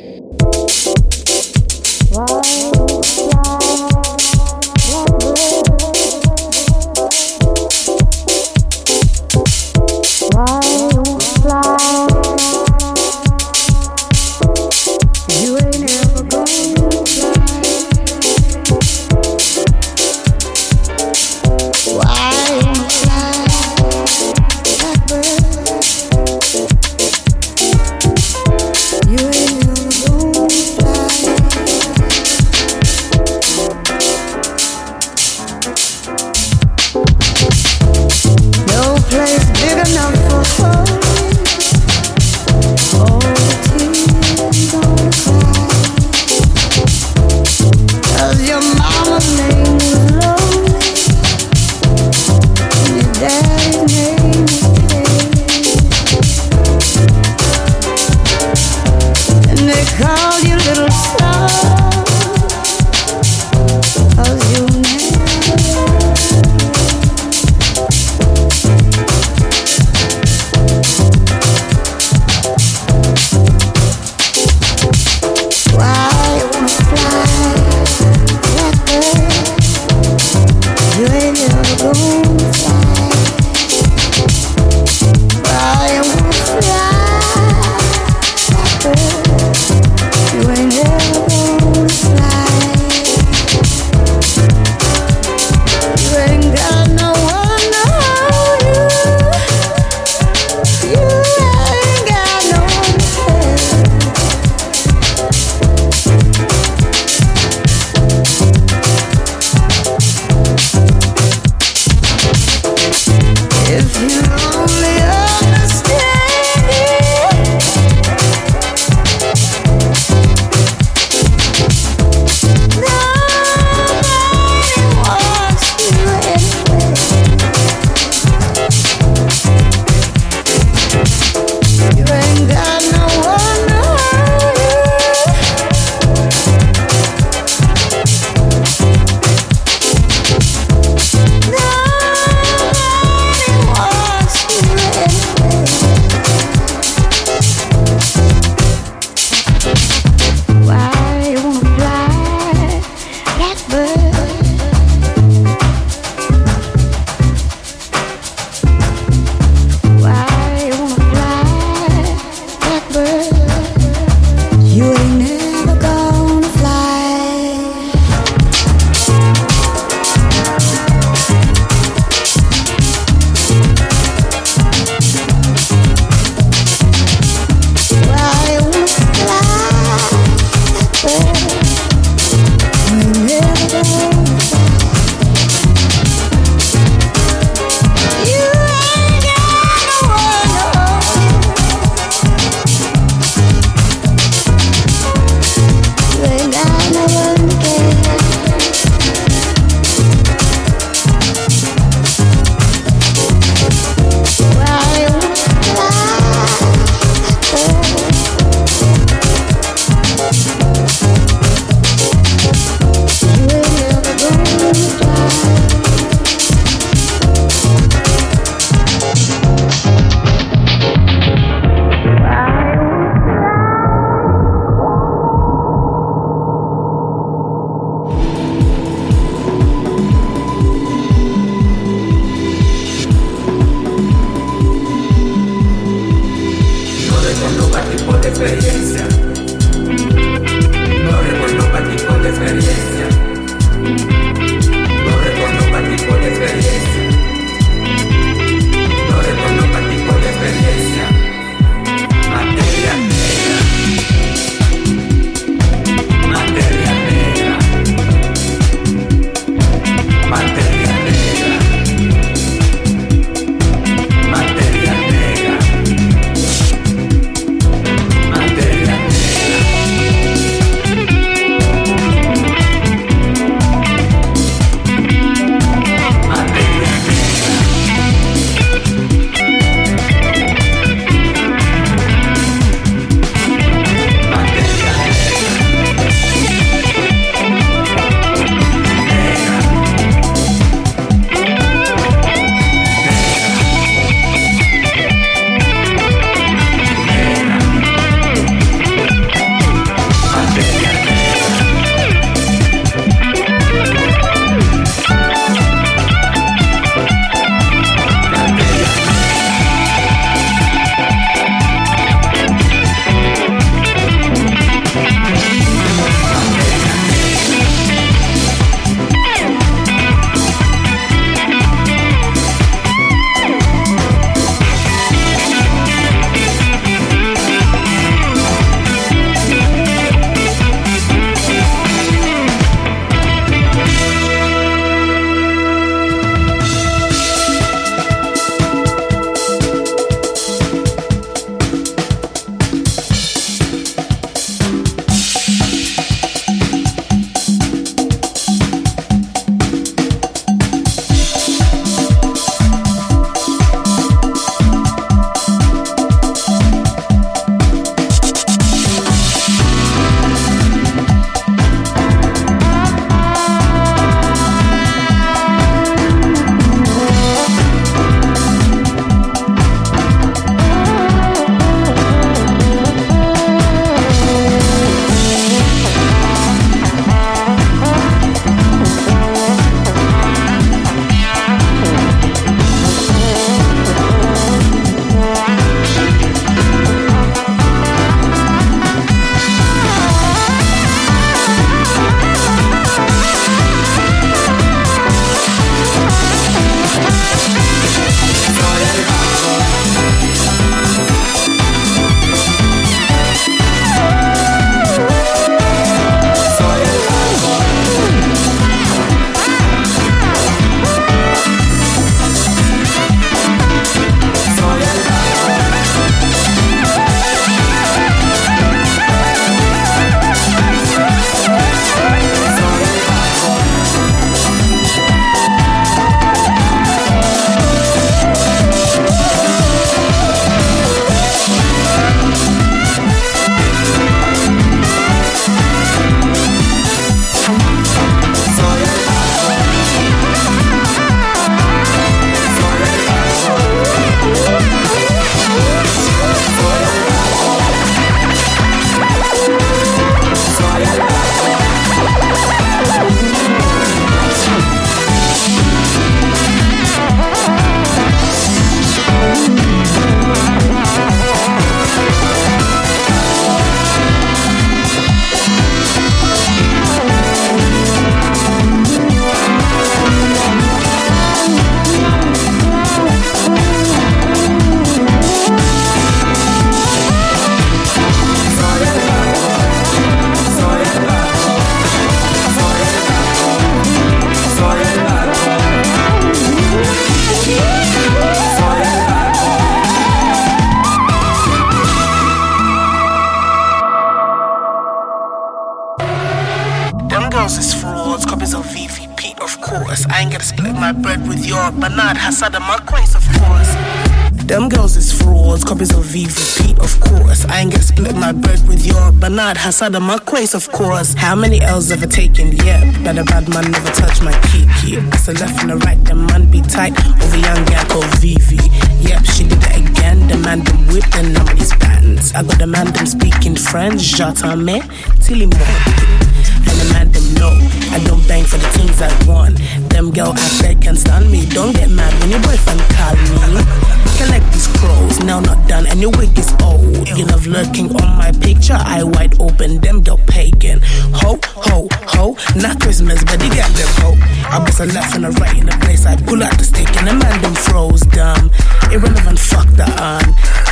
Marquez, 509.82 510.54
of 510.54 510.70
course. 510.70 511.14
How 511.14 511.34
many 511.34 511.60
L's 511.60 511.90
have 511.90 512.02
I 512.02 512.06
taken? 512.06 512.52
Yeah, 512.64 512.80
but 513.02 513.18
a 513.18 513.24
bad 513.24 513.48
man 513.48 513.72
never 513.72 513.90
touch 513.90 514.22
my 514.22 514.32
kiki. 514.46 514.98
It's 515.12 515.26
a 515.26 515.32
left 515.32 515.60
and 515.62 515.72
a 515.72 515.76
right, 515.78 516.02
the 516.04 516.14
man 516.14 516.48
be 516.48 516.60
tight 516.60 516.94
over 517.20 517.36
young 517.36 517.64
gal 517.64 517.84
called 517.86 518.06
Vivi. 518.20 518.56
Yep, 519.00 519.24
she 519.24 519.42
did 519.42 519.58
it 519.58 519.90
again. 519.90 520.28
The 520.28 520.36
man 520.36 520.62
them 520.62 520.86
whipped 520.86 521.16
and 521.16 521.34
now 521.34 521.46
his 521.56 521.74
bands. 521.74 522.32
I 522.34 522.44
got 522.44 522.58
the 522.58 522.68
man 522.68 522.92
them 522.92 523.04
speaking 523.04 523.56
French, 523.56 524.00
j'attends 524.00 524.62
me 524.62 524.80
till 525.20 525.38
he 525.38 525.44
and 525.44 526.76
the 526.80 526.92
man 526.92 527.10
them 527.10 527.34
know 527.34 527.50
I 527.90 527.98
don't 528.06 528.26
bang 528.28 528.44
for 528.44 528.58
the 528.58 528.68
things 528.78 529.02
I 529.02 529.10
want. 529.26 529.58
Them 529.90 530.12
girl 530.12 530.34
act 530.38 530.62
they 530.62 530.76
can 530.76 530.94
stand 530.94 531.30
me. 531.32 531.46
Don't 531.46 531.74
get 531.74 531.90
mad 531.90 532.12
when 532.20 532.30
your 532.30 532.40
boyfriend 532.40 532.80
call 532.94 533.16
me. 533.16 533.93
Collect 534.16 534.52
these 534.52 534.68
crows, 534.78 535.20
now 535.20 535.40
not 535.40 535.68
done, 535.68 535.86
and 535.86 536.00
your 536.00 536.10
wig 536.12 536.38
is 536.38 536.52
old. 536.62 537.08
You 537.08 537.26
love 537.26 537.46
lurking 537.46 537.90
on 538.00 538.16
my 538.16 538.32
picture, 538.40 538.78
eye 538.78 539.02
wide 539.04 539.40
open, 539.40 539.80
them 539.80 540.02
girl 540.02 540.18
pagan. 540.26 540.80
Ho, 541.20 541.38
ho, 541.44 541.88
ho, 542.06 542.36
not 542.56 542.80
Christmas, 542.80 543.22
but 543.24 543.38
they 543.40 543.48
got 543.48 543.70
them 543.72 543.88
ho. 544.00 544.14
I 544.50 544.58
bust 544.58 544.80
a 544.80 544.86
left 544.86 545.14
and 545.16 545.26
a 545.26 545.30
right 545.30 545.56
in 545.58 545.66
the 545.66 545.76
place, 545.82 546.06
I 546.06 546.16
pull 546.16 546.42
out 546.42 546.56
the 546.58 546.64
stick, 546.64 546.88
and 546.96 547.08
the 547.08 547.14
man 547.14 547.42
them 547.42 547.54
froze 547.54 548.02
dumb. 548.02 548.50
Irrelevant, 548.90 549.38
fuck 549.38 549.68
the 549.76 549.86
on. 550.00 550.24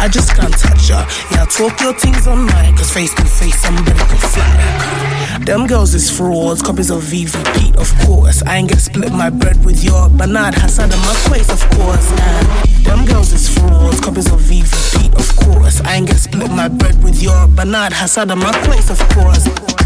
I 0.02 0.08
just 0.08 0.34
can't 0.34 0.52
touch 0.52 0.90
ya. 0.90 1.06
Yeah, 1.30 1.44
talk 1.44 1.80
your 1.80 1.92
things 1.92 2.26
online, 2.26 2.76
cause 2.76 2.90
face 2.90 3.14
to 3.14 3.24
face, 3.24 3.60
somebody 3.62 3.92
can 3.92 4.18
fly. 4.34 5.38
Them 5.46 5.68
girls 5.68 5.94
is 5.94 6.10
frauds, 6.10 6.60
copies 6.60 6.90
of 6.90 7.02
VVP, 7.04 7.76
of 7.76 7.88
course. 8.04 8.42
I 8.42 8.56
ain't 8.56 8.68
gonna 8.68 8.80
split 8.80 9.12
my 9.12 9.30
bread 9.30 9.64
with 9.64 9.84
your 9.84 10.08
Bernard 10.08 10.54
Hassad 10.54 10.90
and 10.90 11.02
Marquez, 11.06 11.48
of 11.50 11.62
course. 11.78 12.10
And 12.18 12.84
them 12.84 13.04
girls 13.04 13.32
is 13.32 13.48
frauds, 13.56 14.00
copies 14.00 14.26
of 14.26 14.40
VVP, 14.40 15.14
of 15.14 15.36
course. 15.36 15.80
I 15.82 15.94
ain't 15.94 16.08
gonna 16.08 16.18
split 16.18 16.50
my 16.50 16.66
bread 16.66 17.00
with 17.04 17.22
your 17.22 17.46
Bernard 17.46 17.92
Hassad 17.92 18.32
and 18.32 18.40
Marquez, 18.40 18.90
of 18.90 18.98
course. 19.10 19.81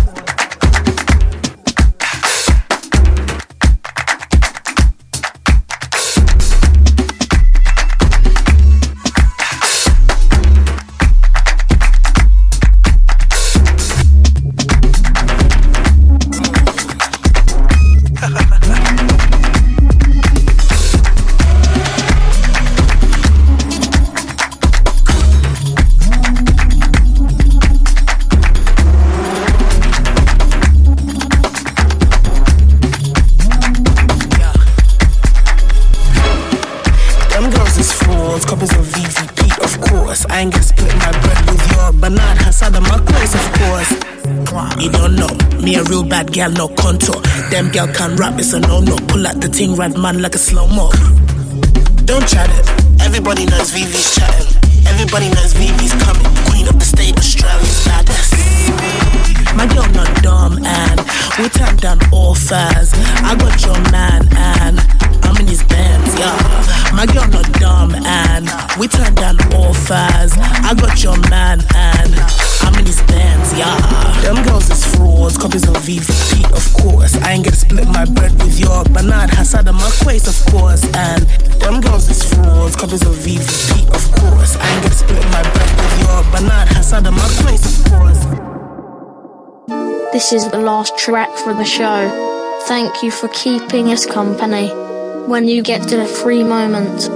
Gal, 46.37 46.51
no 46.53 46.68
contour. 46.68 47.18
Them 47.51 47.70
gal 47.70 47.89
can 47.89 48.14
rap, 48.16 48.39
it's 48.39 48.53
a 48.53 48.61
no-no. 48.61 48.97
Pull 49.09 49.26
out 49.26 49.41
the 49.41 49.49
thing, 49.49 49.74
ride 49.74 49.97
man 49.97 50.20
like 50.20 50.34
a 50.34 50.39
slow-mo. 50.39 50.91
Don't 52.05 52.28
chat 52.28 52.51
it, 52.53 52.68
everybody 53.01 53.47
knows 53.47 53.72
VV's 53.72 54.14
chatting. 54.14 54.53
Everybody 54.87 55.28
knows 55.30 55.55
VV's 55.55 55.97
coming. 56.05 56.28
Queen 56.53 56.68
of 56.68 56.78
the 56.78 56.84
state, 56.84 57.16
Australia's 57.16 57.84
baddest. 57.87 58.37
My 59.57 59.66
girl 59.72 59.89
not 59.97 60.12
dumb 60.22 60.61
and 60.62 61.01
we 61.41 61.49
turn 61.49 61.76
down 61.76 62.01
offers. 62.12 62.93
I 63.24 63.34
got 63.41 63.57
your 63.64 63.80
man 63.91 64.28
and 64.37 64.76
I'm 65.24 65.37
in 65.41 65.47
his 65.49 65.64
bands, 65.64 66.12
yeah. 66.20 66.37
My 66.93 67.07
girl 67.07 67.28
not 67.32 67.49
dumb 67.57 67.95
and 67.95 68.45
we 68.78 68.89
turn 68.89 69.14
down 69.14 69.41
offers. 69.57 70.37
I 70.37 70.74
got 70.76 71.03
your 71.03 71.16
man 71.30 71.64
and 71.74 72.12
I'm 72.61 72.74
in 72.78 72.84
his 72.84 73.01
bands, 73.09 73.57
yeah. 73.57 73.75
Copies 75.47 75.68
of 75.68 75.76
VVP, 75.76 76.42
of 76.51 76.66
course. 76.74 77.14
I 77.22 77.34
ain't 77.34 77.44
gonna 77.44 77.55
split 77.55 77.86
my 77.86 78.05
bread 78.05 78.32
with 78.42 78.59
your 78.59 78.82
Bernard 78.86 79.30
Hassad 79.30 79.68
and 79.68 79.78
Marquez, 79.78 80.26
of 80.26 80.53
course. 80.53 80.82
And 80.97 81.22
them 81.62 81.80
girls 81.80 82.11
is 82.11 82.20
frauds, 82.34 82.74
copies 82.74 83.03
of 83.03 83.14
VVP, 83.14 83.86
of 83.94 84.05
course. 84.18 84.57
I 84.57 84.66
ain't 84.72 84.82
gonna 84.82 84.94
split 84.97 85.24
my 85.30 85.42
bread 85.55 85.70
with 85.78 86.01
your 86.03 86.20
Bernard 86.32 86.68
Hassad 86.74 87.07
and 87.07 87.14
Marquez, 87.14 87.62
of 87.78 87.84
course. 87.92 88.22
This 90.12 90.32
is 90.32 90.51
the 90.51 90.59
last 90.59 90.99
track 90.99 91.30
for 91.36 91.55
the 91.55 91.64
show. 91.64 92.11
Thank 92.66 93.05
you 93.05 93.12
for 93.12 93.28
keeping 93.28 93.92
us 93.92 94.05
company. 94.05 94.68
When 95.28 95.47
you 95.47 95.62
get 95.62 95.86
to 95.90 95.97
the 95.97 96.07
free 96.07 96.42
moment, 96.42 97.09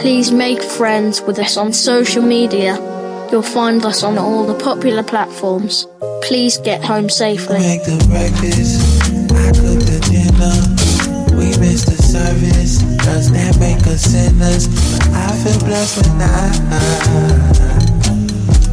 please 0.00 0.32
make 0.32 0.60
friends 0.64 1.22
with 1.22 1.38
us 1.38 1.56
on 1.56 1.72
social 1.72 2.22
media. 2.24 2.87
You'll 3.30 3.42
find 3.42 3.84
us 3.84 4.02
on 4.02 4.16
all 4.16 4.46
the 4.46 4.54
popular 4.54 5.02
platforms. 5.02 5.86
Please 6.22 6.56
get 6.56 6.82
home 6.82 7.10
safely. 7.10 7.58
Make 7.58 7.84
the 7.84 8.02
breakfast, 8.08 8.80
I 9.30 9.52
cook 9.52 9.84
the 9.84 10.00
dinner. 10.08 10.56
We 11.36 11.52
miss 11.60 11.84
the 11.84 12.00
service, 12.02 12.78
does 13.04 13.30
that 13.32 13.60
make 13.60 13.86
us 13.86 14.00
sinners? 14.00 14.66
I 15.12 15.28
feel 15.44 15.60
blessed 15.60 16.06
when 16.06 16.22
I 16.22 16.48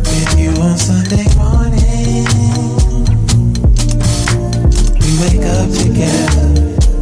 with 0.08 0.40
you 0.40 0.52
on 0.64 0.78
Sunday 0.78 1.28
morning. 1.36 2.24
We 5.04 5.10
wake 5.20 5.46
up 5.52 5.68
together, 5.68 6.48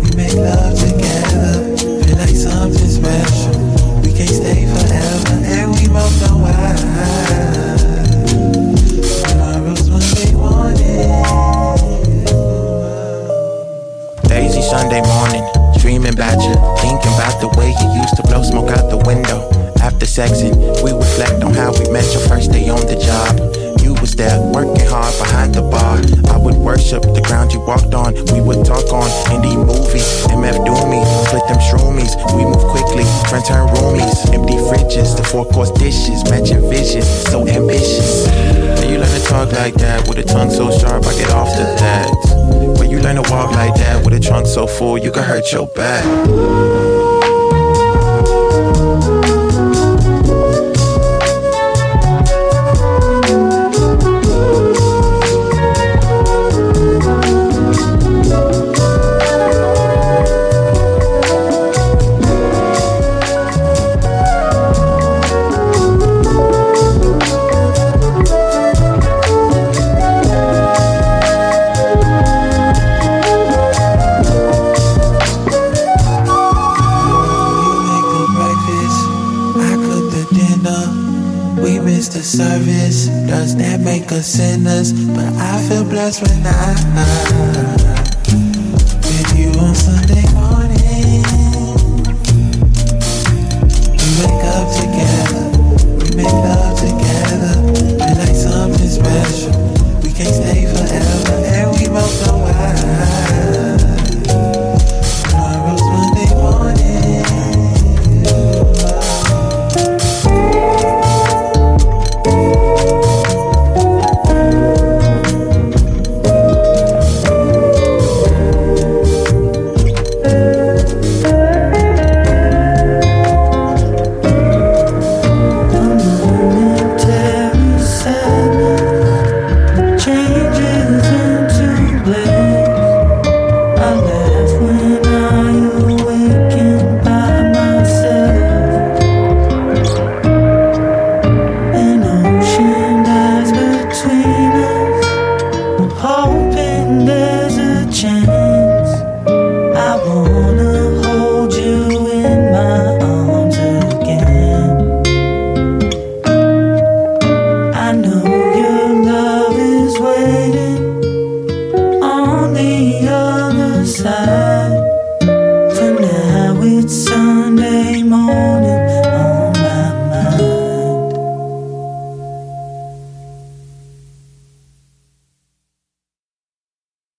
we 0.02 0.10
make 0.18 0.34
love 0.34 0.74
together. 0.74 1.78
Feel 1.78 2.18
like 2.18 2.36
something 2.36 2.90
special. 2.90 3.54
We 4.02 4.12
can't 4.12 4.30
stay 4.42 4.66
forever, 4.66 5.38
and 5.46 5.70
we 5.78 5.88
both 5.88 6.18
know 6.26 6.38
why. 6.42 6.93
Used 18.04 18.18
to 18.18 18.24
blow 18.24 18.44
smoke 18.44 18.70
out 18.70 18.90
the 18.92 19.00
window. 19.08 19.48
After 19.80 20.06
sexing, 20.06 20.56
we 20.84 20.92
reflect 20.92 21.44
on 21.44 21.54
how 21.54 21.72
we 21.72 21.88
met 21.90 22.04
your 22.12 22.24
first 22.28 22.52
day 22.52 22.68
on 22.68 22.84
the 22.84 23.00
job. 23.00 23.40
You 23.80 23.96
was 24.00 24.16
there 24.16 24.40
working 24.52 24.84
hard 24.88 25.16
behind 25.20 25.56
the 25.56 25.64
bar. 25.64 26.00
I 26.32 26.38
would 26.38 26.56
worship 26.56 27.04
the 27.16 27.24
ground 27.24 27.52
you 27.54 27.60
walked 27.60 27.94
on. 27.94 28.16
We 28.36 28.44
would 28.44 28.66
talk 28.66 28.92
on 28.92 29.08
indie 29.32 29.56
movies, 29.56 30.08
MF 30.28 30.68
Doomy, 30.68 31.04
split 31.28 31.48
them 31.48 31.60
shroomies. 31.64 32.16
We 32.36 32.44
move 32.44 32.64
quickly, 32.76 33.08
friends 33.32 33.48
turn 33.48 33.68
roomies. 33.72 34.16
Empty 34.36 34.60
fridges, 34.68 35.16
the 35.16 35.24
four 35.24 35.46
course 35.46 35.72
dishes, 35.72 36.24
matching 36.28 36.64
visions, 36.70 37.08
so 37.32 37.48
ambitious. 37.48 38.28
Where 38.80 38.88
you 38.92 39.00
learn 39.00 39.12
to 39.16 39.24
talk 39.28 39.52
like 39.54 39.76
that 39.76 40.08
with 40.08 40.18
a 40.20 40.24
tongue 40.24 40.52
so 40.52 40.72
sharp, 40.72 41.06
I 41.08 41.14
get 41.16 41.32
off 41.32 41.52
the 41.56 41.64
that. 41.80 42.12
Where 42.80 42.88
you 42.88 43.00
learn 43.00 43.16
to 43.16 43.26
walk 43.32 43.52
like 43.52 43.76
that 43.76 44.04
with 44.04 44.14
a 44.14 44.20
trunk 44.20 44.48
so 44.48 44.68
full, 44.68 44.98
you 44.98 45.12
can 45.12 45.24
hurt 45.24 45.52
your 45.52 45.68
back. 45.68 46.83